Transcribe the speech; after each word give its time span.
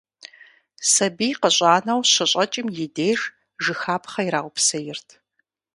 Сабий 0.93 1.33
къыщӀанэу 1.41 2.01
щыщӀэкӀым 2.11 2.67
и 2.85 2.87
деж, 2.95 3.19
жыхапхъэ 3.63 4.21
ираупсейрт. 4.27 5.07